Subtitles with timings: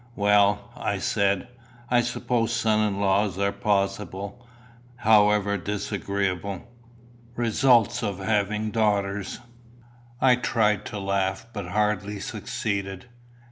[0.15, 1.47] "Well," I said,
[1.91, 4.47] "I suppose sons in law are possible,
[4.95, 6.67] however disagreeable,
[7.35, 9.37] results of having daughters."
[10.19, 13.09] I tried to laugh, but hardly succeeded.